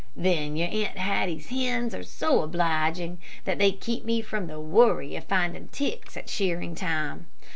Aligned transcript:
Then 0.15 0.55
your 0.55 0.67
Aunt 0.69 0.97
Hattie's 0.97 1.49
hens 1.49 1.93
are 1.93 2.01
so 2.01 2.41
obliging 2.41 3.19
that 3.45 3.59
they 3.59 3.71
keep 3.71 4.03
me 4.03 4.23
from 4.23 4.47
the 4.47 4.59
worry 4.59 5.15
of 5.15 5.25
finding 5.25 5.67
ticks 5.67 6.17
at 6.17 6.27
shearing 6.27 6.73
time. 6.73 7.27